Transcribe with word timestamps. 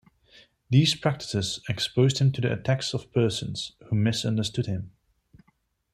These 0.71 0.95
practices 0.95 1.59
exposed 1.69 2.17
him 2.17 2.31
to 2.31 2.41
the 2.41 2.51
attacks 2.53 2.95
of 2.95 3.13
persons 3.13 3.73
who 3.85 3.95
misunderstood 3.95 4.65
him. 4.65 4.93